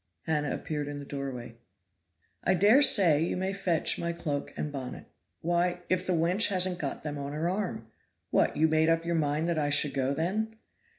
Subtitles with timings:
[0.23, 1.57] Hannah appeared in the doorway.
[2.43, 5.05] "I dare say you may fetch my cloak and bonnet.
[5.41, 7.85] Why, if the wench hasn't got them on her arm.
[8.31, 10.55] What, you made up your mind that I should go, then?"